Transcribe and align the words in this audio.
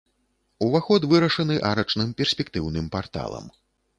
Уваход 0.67 1.03
вырашаны 1.11 1.59
арачным 1.73 2.09
перспектыўным 2.21 2.87
парталам. 2.99 3.45